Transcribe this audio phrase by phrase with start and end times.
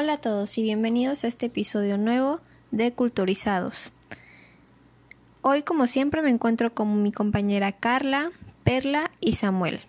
[0.00, 2.40] Hola a todos y bienvenidos a este episodio nuevo
[2.70, 3.90] de Culturizados.
[5.42, 8.30] Hoy como siempre me encuentro con mi compañera Carla,
[8.62, 9.80] Perla y Samuel.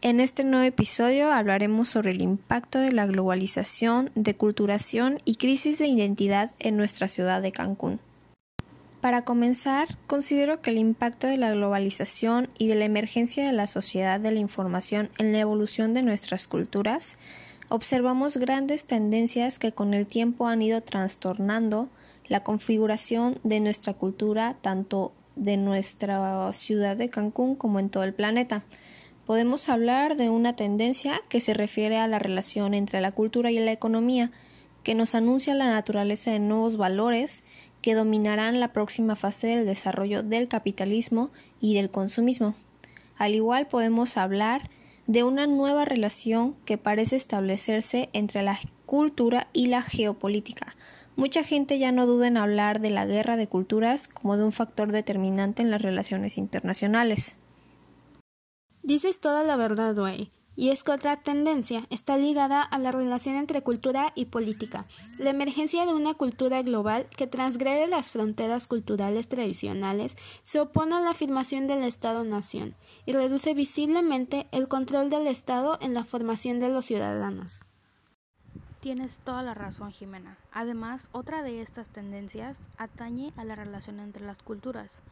[0.00, 5.86] En este nuevo episodio hablaremos sobre el impacto de la globalización, deculturación y crisis de
[5.86, 8.00] identidad en nuestra ciudad de Cancún.
[9.00, 13.68] Para comenzar, considero que el impacto de la globalización y de la emergencia de la
[13.68, 17.18] sociedad de la información en la evolución de nuestras culturas,
[17.68, 21.88] observamos grandes tendencias que con el tiempo han ido trastornando
[22.26, 28.14] la configuración de nuestra cultura, tanto de nuestra ciudad de Cancún como en todo el
[28.14, 28.64] planeta.
[29.26, 33.58] Podemos hablar de una tendencia que se refiere a la relación entre la cultura y
[33.58, 34.30] la economía,
[34.82, 37.42] que nos anuncia la naturaleza de nuevos valores
[37.82, 41.30] que dominarán la próxima fase del desarrollo del capitalismo
[41.60, 42.54] y del consumismo.
[43.16, 44.70] Al igual podemos hablar
[45.08, 50.76] de una nueva relación que parece establecerse entre la cultura y la geopolítica.
[51.16, 54.52] Mucha gente ya no duda en hablar de la guerra de culturas como de un
[54.52, 57.36] factor determinante en las relaciones internacionales.
[58.82, 60.30] Dices toda la verdad, Way.
[60.58, 65.30] Y es que otra tendencia está ligada a la relación entre cultura y política, la
[65.30, 71.10] emergencia de una cultura global que transgrede las fronteras culturales tradicionales, se opone a la
[71.10, 72.74] afirmación del Estado-nación
[73.06, 77.60] y reduce visiblemente el control del Estado en la formación de los ciudadanos.
[78.80, 80.38] Tienes toda la razón, Jimena.
[80.50, 85.02] Además, otra de estas tendencias atañe a la relación entre las culturas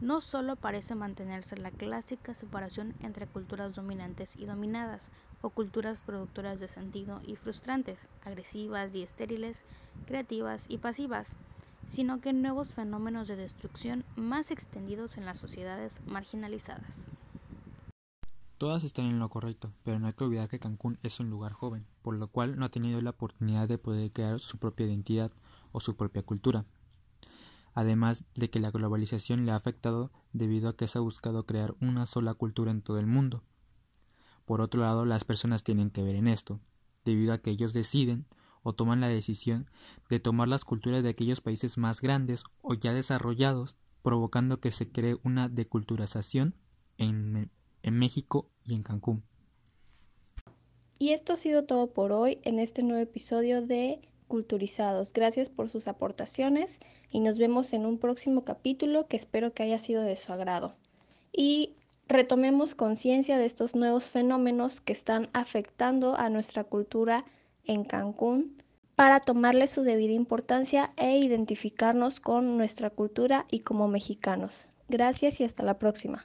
[0.00, 5.10] no solo parece mantenerse la clásica separación entre culturas dominantes y dominadas,
[5.42, 9.62] o culturas productoras de sentido y frustrantes, agresivas y estériles,
[10.06, 11.34] creativas y pasivas,
[11.86, 17.10] sino que nuevos fenómenos de destrucción más extendidos en las sociedades marginalizadas.
[18.58, 21.52] Todas están en lo correcto, pero no hay que olvidar que Cancún es un lugar
[21.52, 25.32] joven, por lo cual no ha tenido la oportunidad de poder crear su propia identidad
[25.72, 26.66] o su propia cultura
[27.74, 31.74] además de que la globalización le ha afectado debido a que se ha buscado crear
[31.80, 33.42] una sola cultura en todo el mundo.
[34.44, 36.60] Por otro lado, las personas tienen que ver en esto,
[37.04, 38.26] debido a que ellos deciden
[38.62, 39.70] o toman la decisión
[40.08, 44.90] de tomar las culturas de aquellos países más grandes o ya desarrollados, provocando que se
[44.90, 46.54] cree una deculturación
[46.98, 47.50] en,
[47.82, 49.22] en México y en Cancún.
[50.98, 55.12] Y esto ha sido todo por hoy en este nuevo episodio de culturizados.
[55.12, 56.78] Gracias por sus aportaciones
[57.10, 60.74] y nos vemos en un próximo capítulo que espero que haya sido de su agrado.
[61.32, 61.74] Y
[62.06, 67.24] retomemos conciencia de estos nuevos fenómenos que están afectando a nuestra cultura
[67.66, 68.56] en Cancún
[68.94, 74.68] para tomarle su debida importancia e identificarnos con nuestra cultura y como mexicanos.
[74.88, 76.24] Gracias y hasta la próxima.